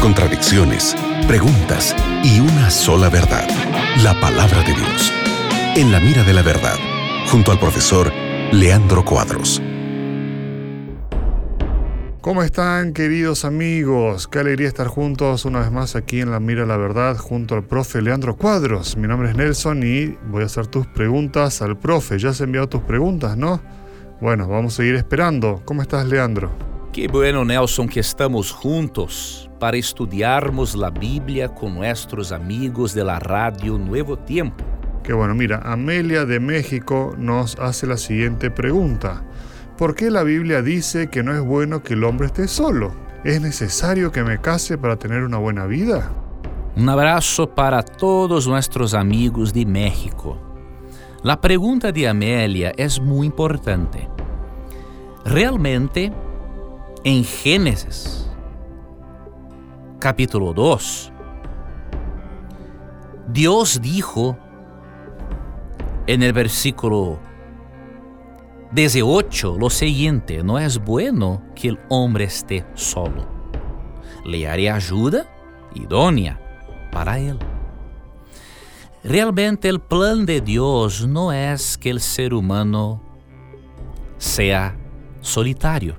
[0.00, 0.94] contradicciones,
[1.26, 3.48] preguntas y una sola verdad,
[4.02, 5.12] la palabra de Dios.
[5.74, 6.76] En la mira de la verdad,
[7.30, 8.12] junto al profesor
[8.52, 9.62] Leandro Cuadros.
[12.20, 14.28] ¿Cómo están queridos amigos?
[14.28, 17.54] Qué alegría estar juntos una vez más aquí en La Mira de la Verdad junto
[17.54, 18.98] al profe Leandro Cuadros.
[18.98, 22.18] Mi nombre es Nelson y voy a hacer tus preguntas al profe.
[22.18, 23.62] Ya has enviado tus preguntas, ¿no?
[24.20, 25.62] Bueno, vamos a seguir esperando.
[25.64, 26.71] ¿Cómo estás Leandro?
[26.92, 33.18] Que bueno, Nelson, que estamos juntos para estudiarmos la Biblia con nuestros amigos de la
[33.18, 34.62] radio Nuevo Tiempo.
[35.02, 39.24] Qué bueno, mira, Amelia de México nos hace la siguiente pregunta.
[39.78, 42.92] ¿Por qué la Biblia dice que no es bueno que el hombre esté solo?
[43.24, 46.12] ¿Es necesario que me case para tener una buena vida?
[46.76, 50.38] Un abrazo para todos nuestros amigos de México.
[51.22, 54.10] La pregunta de Amelia es muy importante.
[55.24, 56.12] Realmente,
[57.04, 58.28] en Génesis,
[59.98, 61.12] capítulo 2,
[63.28, 64.36] Dios dijo
[66.06, 67.18] en el versículo
[68.72, 73.26] 18 lo siguiente, no es bueno que el hombre esté solo.
[74.24, 75.26] Le haré ayuda
[75.74, 76.40] idónea
[76.92, 77.38] para él.
[79.02, 83.02] Realmente el plan de Dios no es que el ser humano
[84.18, 84.76] sea
[85.20, 85.96] solitario.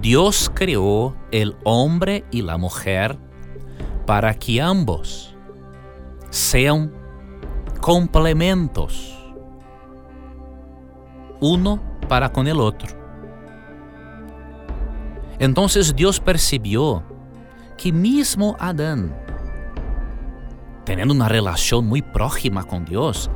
[0.00, 3.18] Dios creó el hombre y la mujer
[4.06, 5.34] para que ambos
[6.30, 6.92] sean
[7.80, 9.16] complementos
[11.40, 12.96] uno para con el otro.
[15.38, 17.02] Entonces Dios percibió
[17.76, 19.16] que mismo Adán,
[20.84, 23.30] teniendo una relación muy próxima con Dios,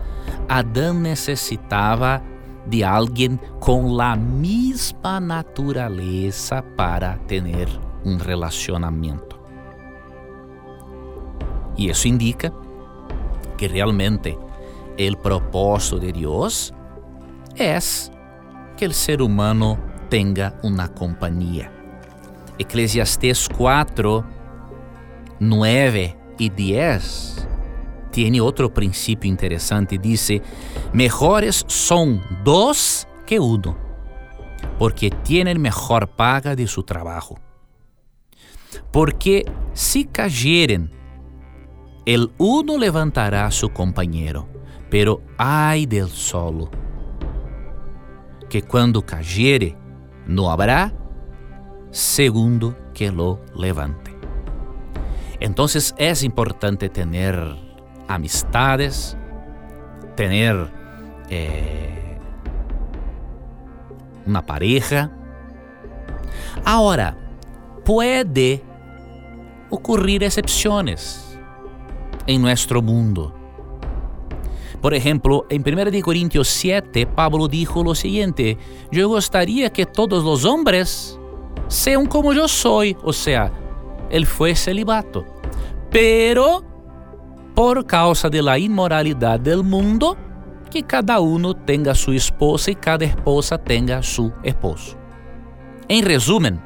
[0.49, 2.23] Adán necesitaba
[2.67, 7.69] de alguien con la misma naturaleza para tener
[8.05, 9.39] un relacionamiento.
[11.77, 12.53] Y eso indica
[13.57, 14.39] que realmente
[14.97, 16.73] el propósito de Dios
[17.57, 18.11] es
[18.77, 19.79] que el ser humano
[20.09, 21.71] tenga una compañía.
[22.59, 24.25] Eclesiastés 4,
[25.41, 27.49] 9 y 10
[28.15, 29.99] tiene otro principio interesante.
[29.99, 30.41] Dice,
[30.93, 33.77] mejores son dos que uno,
[34.79, 37.41] porque tienen mejor paga de su trabajo.
[38.93, 40.93] Porque si cayeren,
[42.07, 44.47] el uno levantará a su compañero,
[44.91, 46.71] pero ay del solo
[48.49, 49.77] que quando cayere,
[50.29, 50.95] no habrá
[51.91, 54.17] segundo que lo levante.
[55.41, 57.64] Entonces es importante tener
[58.09, 59.17] amistades,
[60.17, 60.69] tener
[61.31, 62.19] eh,
[64.27, 65.11] una pareja.
[66.65, 67.17] Ahora,
[67.85, 68.63] puede
[69.71, 71.39] ocurrir excepciones
[72.27, 73.35] en nuestro mundo.
[74.81, 78.59] Por ejemplo, en 1 Corintios 7, Pablo dijo lo siguiente,
[78.91, 81.19] yo gustaría que todos los hombres
[81.69, 83.51] sean como yo soy, o sea,
[84.11, 85.25] él fue celibato.
[85.91, 86.63] Pero,
[87.55, 90.17] por causa de la inmoralidad del mundo,
[90.71, 94.97] que cada uno tenga su esposa y cada esposa tenga su esposo.
[95.87, 96.61] En resumen,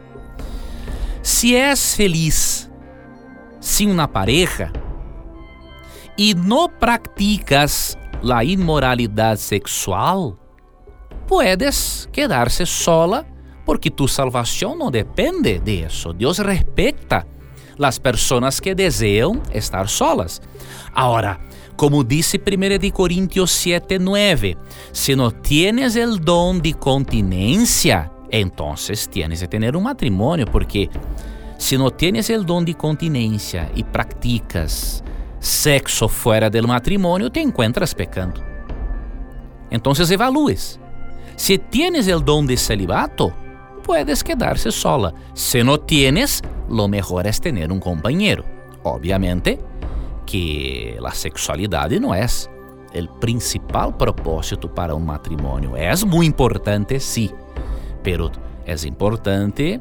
[1.20, 2.70] si es feliz
[3.60, 4.72] sin una pareja
[6.16, 10.36] y no practicas la inmoralidad sexual,
[11.26, 13.26] puedes quedarse sola
[13.66, 16.14] porque tu salvación no depende de eso.
[16.14, 17.26] Dios respeta
[17.78, 20.42] las personas que desean estar solas.
[20.92, 21.40] Ahora,
[21.76, 24.58] como dice 1 Corintios 7, 9,
[24.92, 30.90] si no tienes el don de continencia, entonces tienes que tener un matrimonio, porque
[31.56, 35.02] si no tienes el don de continencia y practicas
[35.40, 38.42] sexo fuera del matrimonio, te encuentras pecando.
[39.70, 40.80] Entonces evalúes.
[41.36, 43.32] Si tienes el don de celibato,
[43.88, 45.14] puedes quedarse sola.
[45.32, 48.44] Si no tienes, lo mejor es tener un compañero.
[48.82, 49.58] Obviamente
[50.26, 52.50] que la sexualidad no es
[52.92, 55.74] el principal propósito para un matrimonio.
[55.74, 57.30] Es muy importante, sí,
[58.02, 58.30] pero
[58.66, 59.80] es importante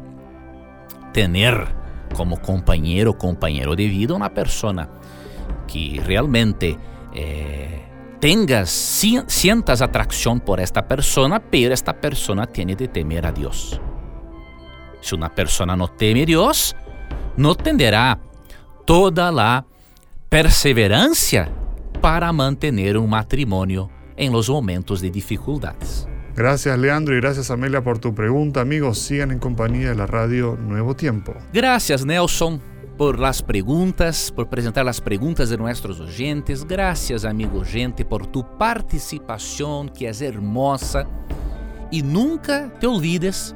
[1.12, 1.68] tener
[2.16, 4.90] como compañero compañero de vida una persona
[5.68, 6.78] que realmente
[7.14, 7.84] eh,
[8.22, 13.82] tengas, sientas atracción por esta persona, pero esta persona tiene de temer a Dios.
[15.02, 16.76] Si una persona no teme a Dios,
[17.36, 18.20] no tendrá
[18.86, 19.66] toda la
[20.30, 21.50] perseverancia
[22.02, 26.08] para mantener un matrimonio en los momentos de dificultades.
[26.36, 28.62] Gracias Leandro y gracias Amelia por tu pregunta.
[28.62, 31.34] Amigos, sigan en compañía de la radio Nuevo Tiempo.
[31.52, 32.62] Gracias Nelson
[32.98, 36.66] por las preguntas, por presentar las preguntas de nuestros oyentes.
[36.66, 41.08] Gracias amigo gente por tu participación que es hermosa.
[41.90, 43.56] Y nunca te olvides